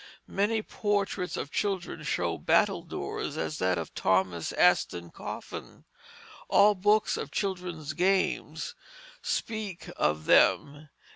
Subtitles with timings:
[0.25, 5.85] Many portraits of children show battledores, as that of Thomas Aston Coffin.
[6.49, 8.73] All books of children's games
[9.21, 10.89] speak of them.